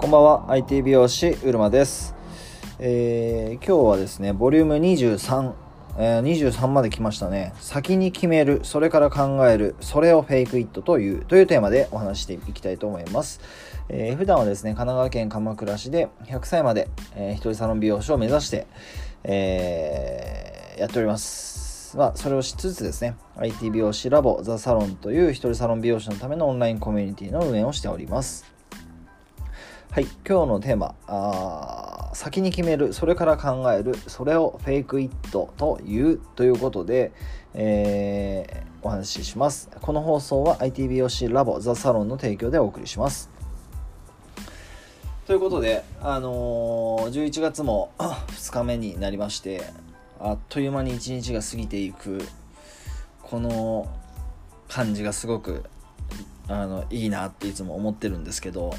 [0.00, 0.50] こんばんは。
[0.50, 2.14] IT 美容師うるまです、
[2.78, 5.52] えー今日はですねボリューム23、
[5.98, 7.52] えー23まで来ましたね。
[7.60, 13.42] 先に決めるそれから考えるそれをフェイクイットというというテーマでお話していきたいと思います、
[13.90, 18.66] えー普段はですね神奈川県鎌倉市で100歳まで、えー一人サロン美容師を目指して、
[19.24, 21.94] えーやっております。
[21.98, 28.59] まあ、それをしつつですね IT 美容師ラボザサロンという一人サロン美容師のためのオンラインコミュニティの運営をしております。
[29.92, 37.10] はい、今日のテーマあー先に決めるそれから考えるそれをフェイクイットというということで、
[37.54, 39.68] えーお話しします。
[39.82, 43.28] この放送は IT 美容師ラボザサロンの提供でお送りします。
[45.26, 49.64] ということで、あのー11月も 2日目になりまして
[50.20, 52.24] あっという間に1日が過ぎていく
[53.22, 53.88] この
[54.68, 55.64] 感じがすごく
[56.46, 58.72] あのいいなっていつも思ってるんですけど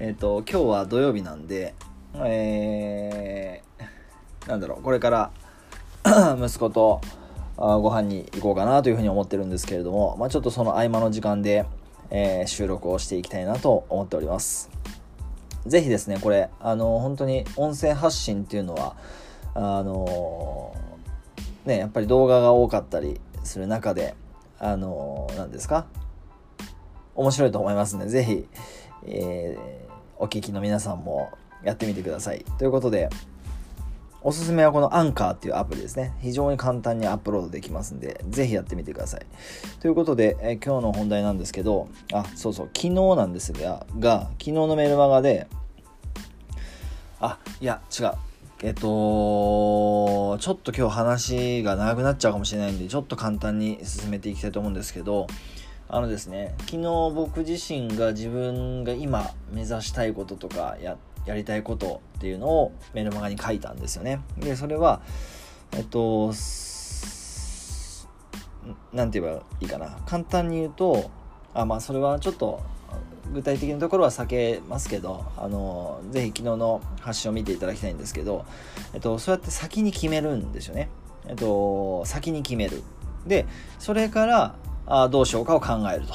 [0.00, 1.74] えっ、と今日は土曜日なんで
[2.14, 5.30] えーなんだろうこれから
[6.40, 7.00] 息子と
[7.56, 11.66] あご飯に行こうかなというふうに思ってるんですけれども、まあ、ちょっとその合間の時間で、
[12.10, 14.70] えー収録をしていきたいなと思っております。
[15.66, 18.94] ぜひですねこれあの本当に音声発信っていうのは
[19.54, 20.72] あの
[21.66, 24.14] ねやっぱり動画が多かったりする中で
[24.60, 25.84] あの何ですか？
[27.16, 28.48] 面白いと思いますのでぜひ、
[29.04, 29.87] えー
[30.18, 31.30] お聞きの皆さんも
[31.62, 32.44] やってみてください。
[32.58, 33.08] ということで
[34.20, 36.12] おすすめはこのアンカーっていうアプリですね。
[36.20, 39.26] 非常に簡単にアップロードできますんでぜひやってみてください。
[39.80, 45.46] ということで、え今日の本題なんですけどあそうそう昨日なんですがが昨日のメールマガで
[47.20, 48.12] あいや違う。
[48.60, 55.28] えっとちょっと今日話が長くなっちゃうかもしれないんでちょっと簡単に進めていきたいと思うんですけど
[55.88, 56.78] あのですね昨日
[57.14, 64.20] 僕自身が自分が今目指したいこととかややりたいことっていうのをメルマガに書いたんですよね。
[64.38, 65.02] でそれは
[65.72, 68.08] えっとす
[68.92, 69.98] なんて言えばいいかな。
[70.06, 71.10] 簡単に言うと
[71.54, 72.60] あまあそれはちょっと
[73.32, 78.46] 具体的なところは避けますけどあのぜひ昨日の発信を見ていただきたいんですけど、
[78.94, 80.88] えっと、そうやって先に決めるんですよね、
[81.26, 82.82] えっと、先に決める。
[83.26, 83.46] で
[83.78, 84.54] それから
[84.88, 86.14] あどうしようかを考えると。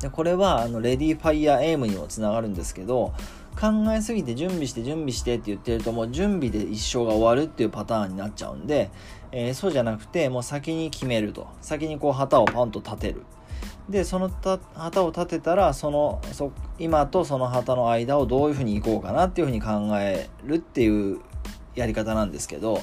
[0.00, 3.14] でこれはあのレディーファイヤーエイムにもつながるんですけど
[3.58, 8.90] 考えすぎて準備して準備してって言ってるともう準備で一生が終わるっていうパターンになっちゃうんで、
[9.32, 11.46] えーそうじゃなくてもう先に決めると。
[11.62, 13.22] 先にこう旗をパンと立てる。
[13.88, 14.30] でその
[14.74, 21.20] 旗を立てたらそのそ今とその旗の間をどういうふうに行こうかなっていうふうに考えるっていう
[21.76, 22.80] やり方なんですけど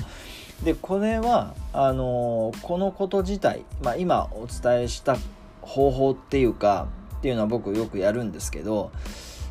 [0.64, 5.18] でこれはあのーこのこと自体、まあ、今お伝えした
[5.62, 6.88] 方法っていうか
[7.18, 8.92] っていうのは僕よくやるんですけど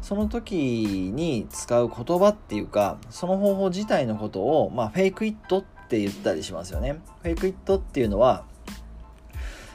[0.01, 0.55] その時
[1.15, 7.01] に使う言葉っていうかその方法自体のことを、まあ、フェイクイットって言ったりしますよね。
[7.23, 8.45] フェイクイットっていうのは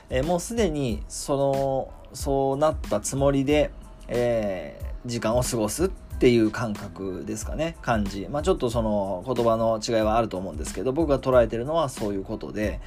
[0.09, 3.71] えーもうすでにそのそうなったつもりで、
[4.07, 8.27] えー時間を過ごすっっていう感覚ですかね感じ。
[8.27, 12.81] まあちょっとその言葉の違いはあると思うんですけど僕が捉えてるのはそういうことで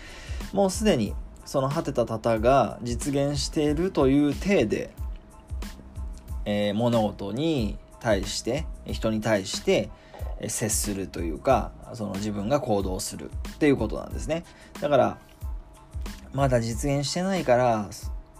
[0.52, 1.14] もうすでに
[1.44, 4.90] その果てた方が実現しているという体で、
[6.44, 9.90] えー物事に対して人に対して
[10.48, 14.42] 接するというかその自分が行動するっていうことなんですね。
[14.80, 15.18] だから
[16.32, 17.90] まだ実現してないから、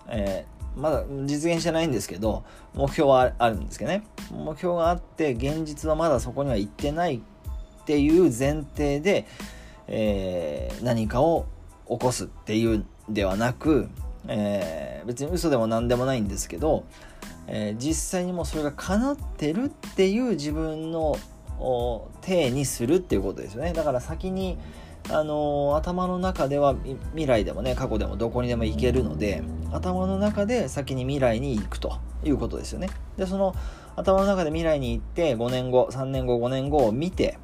[0.08, 2.44] えーまだ実現してないんですけど
[2.74, 4.04] 目標はあるんですけどね。
[4.32, 7.20] 目標があって現実はまだそこには行ってないっ
[7.84, 9.26] ていう前提で、
[9.88, 11.46] えー何かを
[11.88, 13.88] 起こすっていうではなく、
[14.28, 16.84] えー別に嘘でも何でもないんですけど、
[17.46, 21.16] えー実際にもうそれが叶ってるっていう自分の
[22.22, 23.72] 体にするっていうことですよね。
[23.72, 24.58] だから先に
[25.08, 26.74] あのー頭の中では
[27.12, 29.42] 未来でもね過去でもどこにでも行けるので
[29.72, 32.88] 頭の中で先に未来に行くということですよね。
[33.16, 33.54] でその
[33.96, 37.38] 頭の中で未来に行って5年後3年後5年後を見て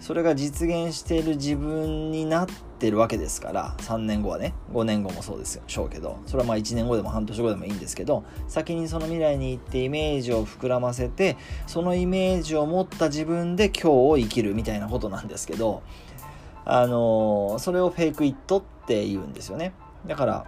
[0.00, 2.46] それが実現している自分になっ
[2.78, 4.54] てるわけですから3年後はね。
[4.72, 5.62] 5年後もそうですよ。
[5.66, 6.18] しょうけど。
[6.26, 11.36] それはまあ1年後でも半年後でもいいんですけど先にその未来に行ってイメージを膨らませて
[11.66, 15.82] そのイメージを持った自分で今日を生きるみたいなことなんですけど
[16.70, 19.72] あのーそれをフェイクイットって言うんですよね。
[20.06, 20.46] だから、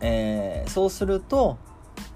[0.00, 1.56] えーそうすると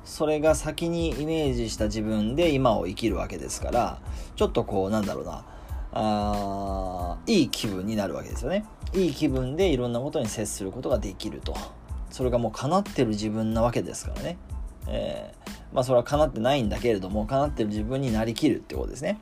[0.05, 3.99] それが先にイメージした自分で今を生きるわけですから
[4.37, 5.45] ちょっとこうなんだろうな。
[5.97, 8.65] あいい気分になるわけですよね。
[8.93, 11.55] いい気分でいろんなことに接することができると。
[12.11, 14.37] それがもう叶ってる自分なわけですからね、
[14.89, 19.19] えーまあそれは叶ってないんだけれども叶ってる自分になりきるってことですね。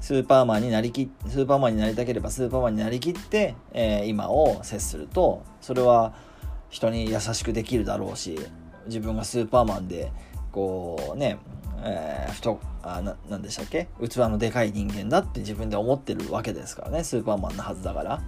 [0.00, 6.14] スーパーマンになりきスーパーマンになりたければスーパーマンになりきって、えー、今を接するとそれは
[6.68, 8.38] 人に優しくできるだろうし
[8.86, 10.10] 自分がスーパーマンで
[10.52, 11.38] こうね、
[11.84, 13.88] えー、太あななんでしたっけ？
[14.00, 18.22] 器のでかい人間だって自分で思ってるわけですからねスーパーマンのはずだから。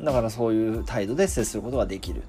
[0.00, 2.22] だからそういう態度で接することができる。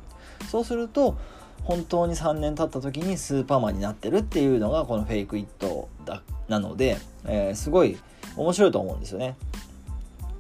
[0.50, 1.18] そうすると
[1.63, 7.97] 本当に3年経った時にスーパーマンになってるっていうのがこのフェイクイットだなので、えー、すごい
[8.35, 9.35] 面白いと思うんですよね。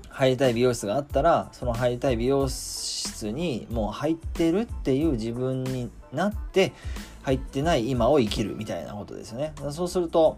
[0.09, 6.73] 入りたい美容室があったらその入りたい美容室にもう入ってるっていう自分になって
[7.21, 9.53] 入ってない今を生きるみたいなことですよね。
[9.71, 10.37] そうすると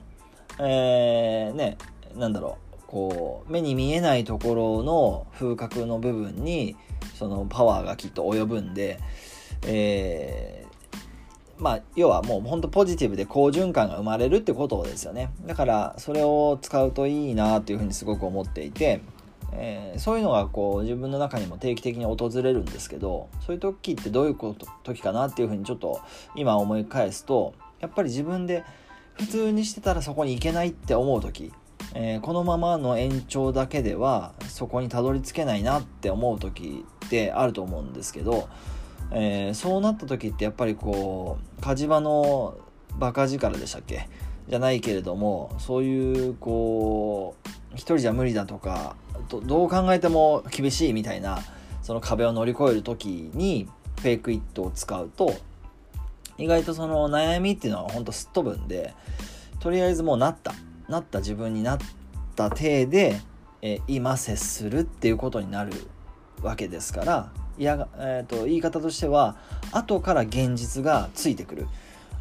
[0.60, 1.78] えー、ね
[2.16, 2.71] なんだろう。
[2.92, 6.76] こう目に見えないところの風格の部分に
[7.16, 9.00] そのパワーがきっと及ぶんで、
[9.66, 15.32] えー、まあ要はもうほんとポジティブで好循環が生まれるってことですよね。
[15.46, 19.00] だからそれを使うといいなっていうふうにすごく思っていて
[19.54, 26.00] えー、そういうのがこう自分の中にも定期的に訪れるんですけどそういう時ってどういうこと時かなっていうふうにちょっと
[26.36, 28.64] 今思い返すとやっぱり自分で
[29.16, 31.52] 普通にしてたらそこに行けないって思う時、
[31.94, 38.48] えー、このままの延長だけではそこにたどり着けないなって思う時ってあると思うんですけど、
[39.12, 42.56] えー、そうなった時ってやっぱりこう火事場の
[42.98, 44.08] バカ力でしたっけ？
[44.48, 48.96] じゃないけれどもそういうこう一人じゃ無理だとか
[49.30, 51.40] どう考えても厳しいみたいな
[51.82, 53.68] その壁を乗り越える時に
[54.00, 55.36] フェイクイットを使うと
[56.38, 58.94] 意外とその悩みっていうのはほんとすっ飛ぶんで
[59.60, 60.54] とりあえずもうなった。
[60.92, 61.80] なった自分になっ
[62.36, 63.22] た体で、
[63.64, 65.72] え今接するっていうことになる
[66.42, 69.36] わけですからいや、えーと、言い方としては
[69.72, 71.68] 後から現実がついてくる。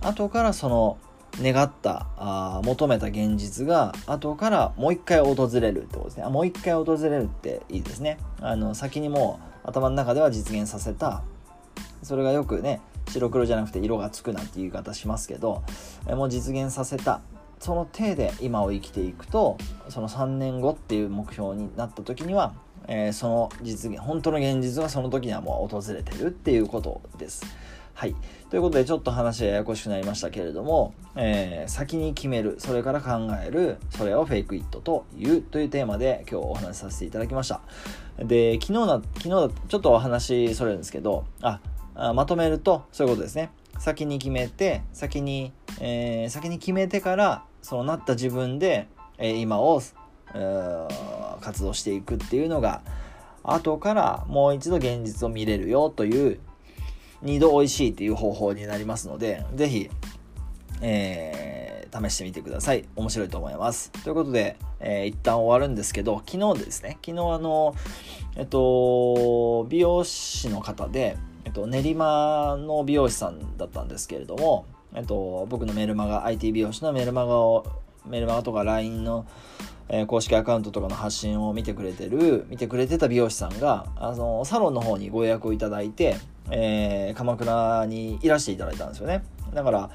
[0.02, 0.98] 後からその
[1.38, 6.24] 願ったあ求めた現実が後からもう一回訪れるってことですね。
[6.24, 8.18] あもう一回訪れるっていいですね。
[8.40, 11.22] あの先にもう頭の中では実現させた。
[12.02, 15.62] それがよくね白黒じゃなくて色がつくなんて言い方しますけど
[16.06, 17.20] もう実現させた。
[17.60, 19.58] その体で今を生きていくと
[19.88, 22.54] その3年後っていう目標になった時には、
[22.88, 27.44] えー、その実現本当の現実がその時にはもう訪れてるっていうことです。
[28.00, 28.16] はい。
[28.48, 33.10] ということで、ちょっと話ややこしくなりましたけれども、えー、先に決める、それから考
[33.46, 37.60] える、それをフェイクイットというというテーマで今日お話しさせていただきました。
[38.18, 41.60] で、昨日な、昨日、ちょっとお話それるんですけど、あ、
[41.94, 43.50] あまとめると、そういうことですね。
[43.78, 49.82] 先に決めて、先に、えー、先に決めてから、そのなった自分で、え、今を、
[51.40, 52.82] 活動していくっていうのが、
[53.42, 56.40] 後からもう一度現実を見れるよという
[57.22, 59.90] 2度美味しいっていう方法になりますので、ぜひ、
[60.80, 62.84] えー、試してみてください。
[62.96, 63.90] 面白いと思います。
[63.90, 67.74] ということで、えー、一旦終わるんですけど、昨日ですね、昨日あの、
[68.36, 77.64] えっと、美容師の方で、えっと、練馬の美容師さんだったんですけれども、えっと、僕のメルマガ、IT 美容師のメルマガを、
[78.06, 79.26] メルマガとか LINE の、
[79.88, 86.16] えー、公式アカウントとかの発信を見てくれてる、見てくれてた美容師さんが、あの、サロンの方にご予約をいただいて、
[86.50, 89.24] えー、鎌倉にいらしていただいたんですよね。
[89.54, 89.90] だから、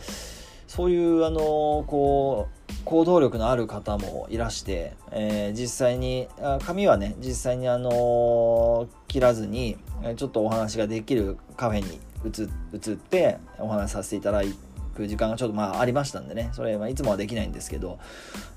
[0.68, 1.40] そういう、あの
[1.88, 9.78] こう、行動力のある方もいらして、えー、実際にあ髪はね実際にあの切らずに
[10.16, 14.54] ちょっとお話ができるカフェに移ってお話しさせていただい
[14.96, 18.00] く時間がちょっとまあありましたんでねそれ、は、いつもはできないんですけど、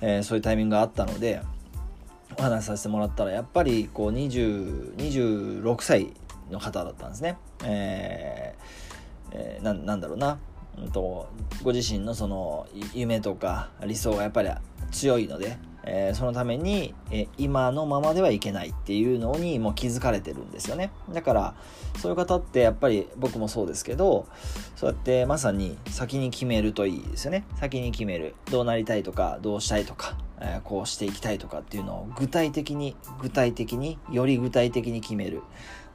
[0.01, 1.43] えー、そういうタイミングがあったので
[2.39, 6.13] お話しさせてもらったらやっぱりこう20 26歳
[6.51, 7.37] の方だったんですね。
[7.65, 8.89] えー
[9.33, 10.39] えー、ななんだろうな、
[10.79, 11.29] うんと、
[11.63, 14.51] ご自身のその夢とか理想がやっぱり
[14.91, 20.91] 強いので、えー、そのために、えー、今のままではいけないっていうのにもう気づかれてるんですよね。
[21.13, 21.55] だから
[21.99, 24.27] そういう方ってやっぱり僕もそうですけど
[24.77, 27.45] そうやってまさに先に決めるといいですよね。
[27.57, 28.35] 先に決める。
[28.51, 35.43] どうなりたいとかどうしたいとか、えー、こうしていきたいとかっていうのを具体的に具体的により具体的に決める。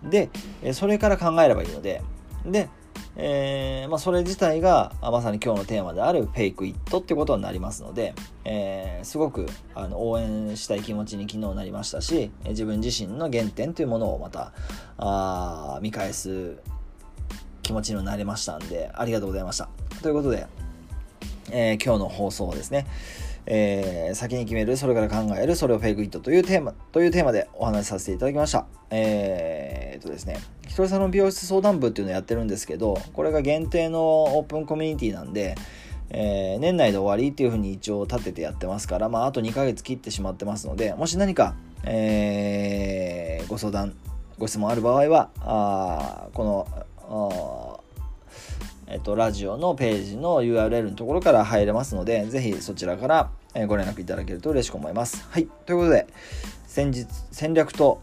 [0.03, 0.29] で、
[0.61, 2.01] えそれから考えればいいので、
[2.45, 2.69] で、
[3.15, 9.45] えー、まあ、それ自体がまさに今日のテーマであるフェイクイットってことになりますので、えー、すごく
[9.75, 14.51] あの応援したい気持ちに昨日なりましたし自分自身の原点というものをまた
[14.97, 16.57] あ見返す
[17.61, 19.69] 気持ちにもなれましたんでありがとうございました。
[20.01, 20.47] ということで、
[21.51, 22.87] えー、今日の放送ですね
[23.45, 28.65] えー、先に決める、それから考える、それをフェイクイットというテーマ、というテーマでお話しさせていただきました。
[28.89, 35.55] えー、っとですね、ひとりさんの美容室相談部っていうのをやってるんですけど、これが限定のオープンコミュニティなんで、
[36.09, 43.93] えー、年内で終わりっていうふうに一応立ててやってますから、まあ、あと2ヶ月切ってしまってますので、もし何か、えー、ご相談、
[44.37, 47.72] ご質問ある場合は、あこの、
[48.87, 53.29] えっと、ラジオのページの URL のところから入れますので、ぜひそちらから
[53.67, 55.25] ご連絡いただけると嬉しく思います。
[55.29, 55.47] はい。
[55.65, 56.07] ということで、
[56.67, 58.01] 先日、戦略と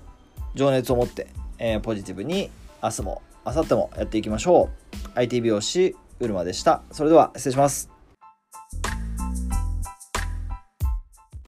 [0.55, 2.51] 情熱を持って、えー、ポジティブに
[2.83, 5.09] 明日も、明後日もやっていきましょう。
[5.15, 6.83] IT 美容師、うるまでした。
[6.91, 8.00] それでは、失礼します。